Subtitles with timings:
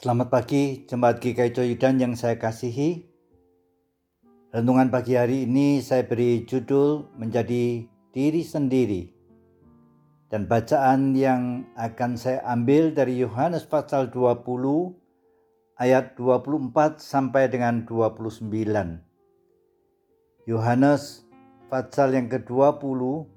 [0.00, 3.04] Selamat pagi, Jemaat GKI Coyudan yang saya kasihi.
[4.48, 9.12] Renungan pagi hari ini saya beri judul menjadi diri sendiri.
[10.32, 14.40] Dan bacaan yang akan saya ambil dari Yohanes pasal 20
[15.76, 18.48] ayat 24 sampai dengan 29.
[20.48, 21.28] Yohanes
[21.68, 23.28] pasal yang ke-20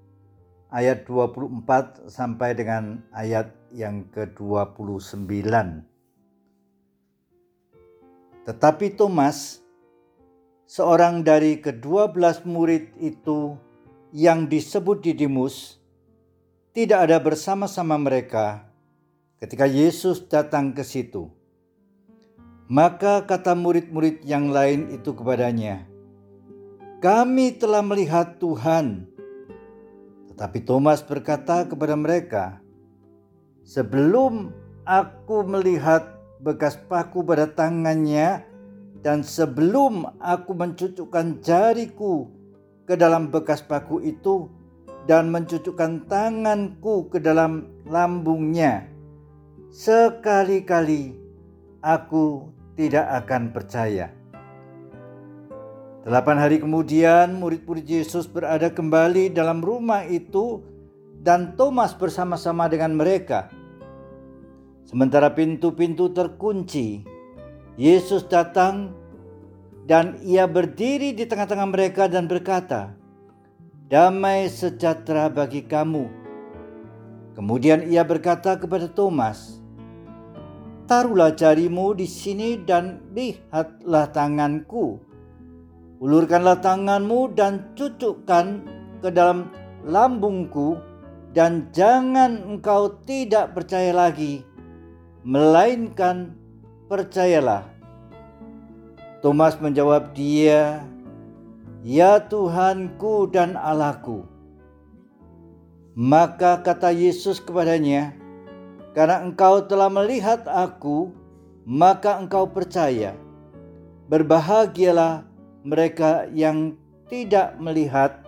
[0.72, 5.92] ayat 24 sampai dengan ayat yang ke-29.
[8.44, 9.64] Tetapi Thomas,
[10.68, 13.56] seorang dari kedua belas murid itu
[14.12, 15.80] yang disebut Didimus,
[16.76, 18.68] tidak ada bersama-sama mereka
[19.40, 21.32] ketika Yesus datang ke situ.
[22.68, 25.88] Maka kata murid-murid yang lain itu kepadanya,
[27.00, 29.08] "Kami telah melihat Tuhan."
[30.32, 32.60] Tetapi Thomas berkata kepada mereka,
[33.64, 34.52] "Sebelum
[34.84, 36.13] aku melihat
[36.44, 38.44] bekas paku pada tangannya,
[39.00, 42.28] dan sebelum aku mencucukkan jariku
[42.84, 44.52] ke dalam bekas paku itu
[45.08, 48.88] dan mencucukkan tanganku ke dalam lambungnya,
[49.72, 51.16] sekali-kali
[51.80, 54.12] aku tidak akan percaya.
[56.04, 60.60] Delapan hari kemudian, murid-murid Yesus berada kembali dalam rumah itu,
[61.24, 63.48] dan Thomas bersama-sama dengan mereka.
[64.84, 67.08] Sementara pintu-pintu terkunci,
[67.80, 68.94] Yesus datang
[69.90, 72.94] dan ia berdiri di tengah-tengah mereka dan berkata,
[73.88, 76.08] "Damai sejahtera bagi kamu."
[77.34, 79.58] Kemudian ia berkata kepada Thomas,
[80.86, 85.02] "Taruhlah jarimu di sini dan lihatlah tanganku.
[86.04, 88.46] Ulurkanlah tanganmu dan cucukkan
[89.02, 89.50] ke dalam
[89.88, 90.78] lambungku,
[91.34, 94.53] dan jangan engkau tidak percaya lagi."
[95.24, 96.36] Melainkan
[96.92, 97.64] percayalah.
[99.24, 100.84] Thomas menjawab dia,
[101.84, 104.28] Ya Tuhanku dan Allahku.
[105.96, 108.16] Maka kata Yesus kepadanya,
[108.94, 111.10] Karena engkau telah melihat aku,
[111.66, 113.18] maka engkau percaya.
[114.12, 115.26] Berbahagialah
[115.66, 116.78] mereka yang
[117.08, 118.22] tidak melihat,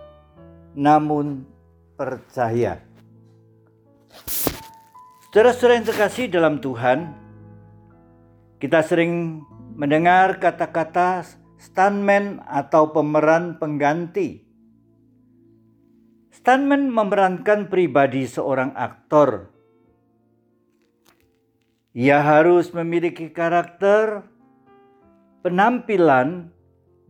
[0.74, 1.44] namun
[1.94, 2.85] percaya.
[5.36, 7.12] Saudara-saudara yang terkasih dalam Tuhan,
[8.56, 9.44] kita sering
[9.76, 11.28] mendengar kata-kata
[11.60, 14.48] stuntman atau pemeran pengganti.
[16.32, 19.52] Stuntman memerankan pribadi seorang aktor.
[21.92, 24.24] Ia harus memiliki karakter,
[25.44, 26.48] penampilan,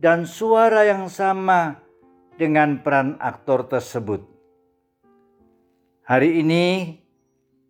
[0.03, 1.79] dan suara yang sama
[2.35, 4.19] dengan peran aktor tersebut.
[6.03, 6.63] Hari ini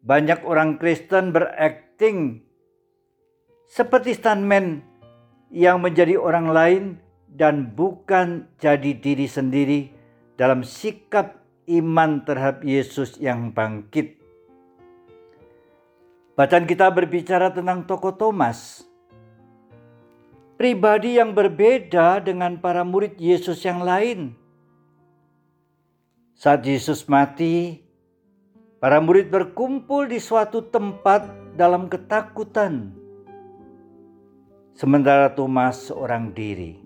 [0.08, 2.48] banyak orang Kristen berakting
[3.68, 4.80] seperti stuntman
[5.52, 6.84] yang menjadi orang lain
[7.28, 9.92] dan bukan jadi diri sendiri
[10.40, 14.16] dalam sikap iman terhadap Yesus yang bangkit.
[16.40, 18.88] Bacaan kita berbicara tentang tokoh Thomas.
[20.56, 24.34] Pribadi yang berbeda dengan para murid Yesus yang lain.
[26.38, 27.87] Saat Yesus mati,
[28.78, 31.26] Para murid berkumpul di suatu tempat
[31.58, 32.94] dalam ketakutan.
[34.78, 36.78] Sementara Thomas seorang diri.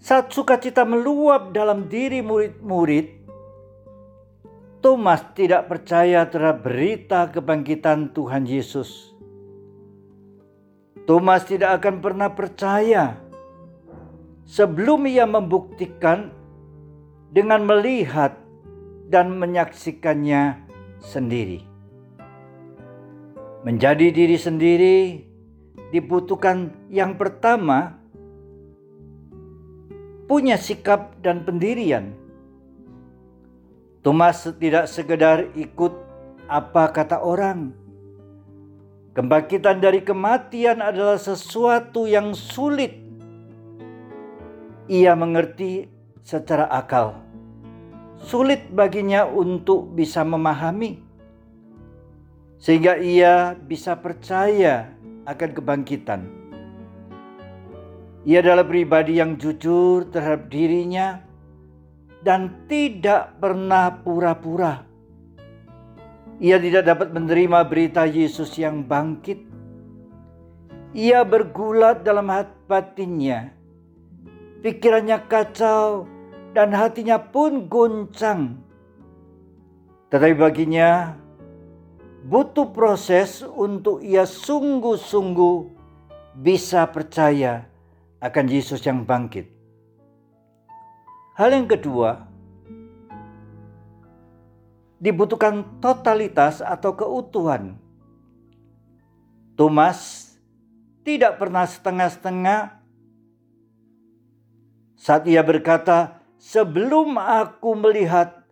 [0.00, 3.12] Saat sukacita meluap dalam diri murid-murid,
[4.80, 9.12] Thomas tidak percaya terhadap berita kebangkitan Tuhan Yesus.
[11.04, 13.20] Thomas tidak akan pernah percaya
[14.48, 16.32] sebelum ia membuktikan
[17.28, 18.45] dengan melihat
[19.06, 20.66] dan menyaksikannya
[20.98, 21.62] sendiri.
[23.62, 24.98] Menjadi diri sendiri
[25.90, 27.98] dibutuhkan yang pertama
[30.26, 32.14] punya sikap dan pendirian.
[34.02, 35.94] Thomas tidak sekedar ikut
[36.46, 37.74] apa kata orang.
[39.18, 42.94] Kebangkitan dari kematian adalah sesuatu yang sulit.
[44.86, 45.90] Ia mengerti
[46.22, 47.25] secara akal
[48.26, 50.98] sulit baginya untuk bisa memahami,
[52.58, 54.90] sehingga ia bisa percaya
[55.30, 56.20] akan kebangkitan.
[58.26, 61.22] Ia adalah pribadi yang jujur terhadap dirinya
[62.26, 64.82] dan tidak pernah pura-pura.
[66.42, 69.46] Ia tidak dapat menerima berita Yesus yang bangkit.
[70.98, 73.54] Ia bergulat dalam hati batinnya.
[74.66, 76.15] Pikirannya kacau
[76.56, 78.56] dan hatinya pun goncang.
[80.08, 81.12] Tetapi baginya
[82.24, 85.56] butuh proses untuk ia sungguh-sungguh
[86.40, 87.68] bisa percaya
[88.24, 89.52] akan Yesus yang bangkit.
[91.36, 92.24] Hal yang kedua,
[94.96, 97.76] dibutuhkan totalitas atau keutuhan.
[99.60, 100.32] Thomas
[101.04, 102.80] tidak pernah setengah-setengah
[104.96, 108.44] saat ia berkata, "Sebelum aku melihat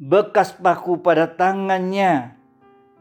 [0.00, 2.36] bekas paku pada tangannya,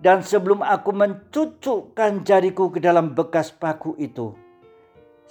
[0.03, 4.35] dan sebelum aku mencucukkan jariku ke dalam bekas paku itu,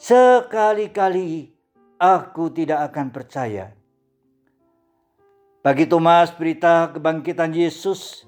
[0.01, 1.53] sekali-kali
[2.01, 3.77] aku tidak akan percaya."
[5.61, 8.23] Bagi Thomas, berita kebangkitan Yesus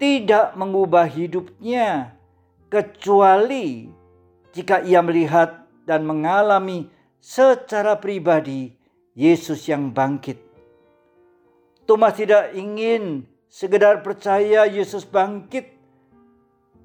[0.00, 2.16] tidak mengubah hidupnya,
[2.72, 3.92] kecuali
[4.56, 6.88] jika ia melihat dan mengalami
[7.20, 8.79] secara pribadi
[9.14, 10.38] Yesus yang bangkit.
[11.84, 15.66] Thomas tidak ingin sekedar percaya Yesus bangkit,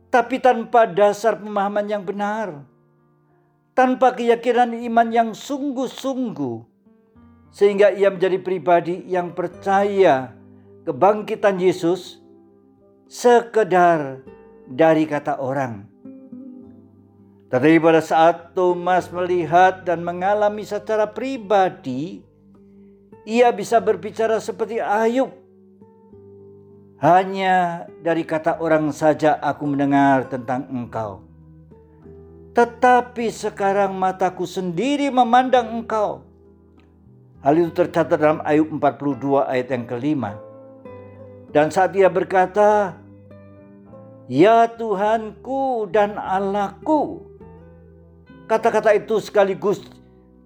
[0.10, 2.66] tapi tanpa dasar pemahaman yang benar,
[3.78, 6.66] tanpa keyakinan iman yang sungguh-sungguh
[7.54, 10.34] sehingga ia menjadi pribadi yang percaya
[10.84, 12.20] kebangkitan Yesus
[13.06, 14.26] sekedar
[14.66, 15.86] dari kata orang.
[17.56, 22.20] Tetapi pada saat Thomas melihat dan mengalami secara pribadi,
[23.24, 25.32] ia bisa berbicara seperti Ayub.
[27.00, 31.24] Hanya dari kata orang saja aku mendengar tentang engkau.
[32.60, 36.28] Tetapi sekarang mataku sendiri memandang engkau.
[37.40, 40.36] Hal itu tercatat dalam Ayub 42 ayat yang kelima.
[41.56, 43.00] Dan saat ia berkata,
[44.28, 47.35] Ya Tuhanku dan Allahku.
[48.46, 49.82] Kata-kata itu sekaligus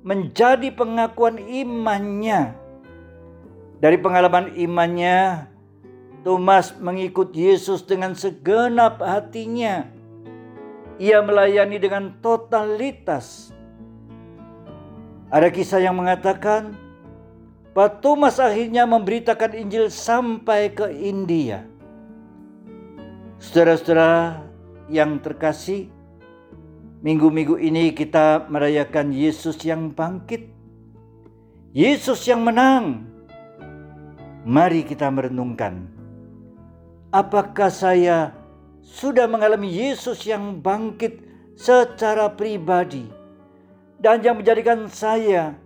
[0.08, 2.56] menjadi pengakuan imannya.
[3.80, 5.48] Dari pengalaman imannya,
[6.24, 9.88] Thomas mengikut Yesus dengan segenap hatinya.
[11.00, 13.56] Ia melayani dengan totalitas.
[15.32, 16.76] Ada kisah yang mengatakan,
[17.72, 21.64] Pak Thomas akhirnya memberitakan Injil sampai ke India.
[23.40, 24.44] Saudara-saudara
[24.92, 25.88] yang terkasih,
[27.00, 30.52] minggu-minggu ini kita merayakan Yesus yang bangkit.
[31.72, 33.08] Yesus yang menang.
[34.44, 35.88] Mari kita merenungkan.
[37.10, 38.36] Apakah saya
[38.84, 41.22] sudah mengalami Yesus yang bangkit
[41.54, 43.06] secara pribadi
[44.00, 45.58] dan yang menjadikan saya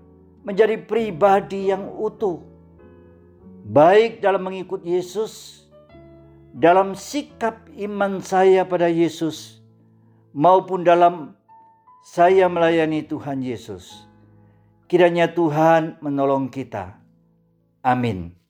[0.43, 2.43] menjadi pribadi yang utuh,
[3.63, 5.63] baik dalam mengikut Yesus,
[6.51, 9.62] dalam sikap iman saya pada Yesus,
[10.33, 11.37] maupun dalam
[12.03, 14.09] saya melayani Tuhan Yesus.
[14.91, 16.99] Kiranya Tuhan menolong kita.
[17.79, 18.42] Amin.